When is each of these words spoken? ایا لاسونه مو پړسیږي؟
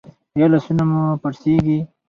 ایا 0.35 0.47
لاسونه 0.51 0.83
مو 0.91 1.01
پړسیږي؟ 1.21 1.79